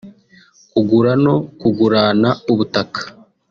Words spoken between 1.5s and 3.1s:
kugurana ubutaka